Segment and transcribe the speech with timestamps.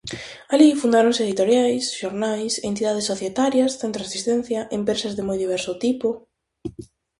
[0.53, 6.07] Alí fundáronse editoriais, xornais, entidades societarias, centros de asistencia, empresas de moi diverso tipo...